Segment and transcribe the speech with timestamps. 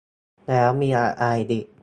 [0.47, 1.65] แล้วมีอะไรอีก